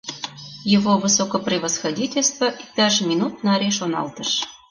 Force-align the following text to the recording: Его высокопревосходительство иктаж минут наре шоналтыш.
Его 0.65 0.97
высокопревосходительство 0.97 2.45
иктаж 2.45 3.01
минут 3.01 3.43
наре 3.43 3.69
шоналтыш. 3.69 4.47